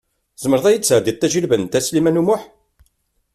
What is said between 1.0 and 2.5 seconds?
tajilbant, a Sliman U Muḥ?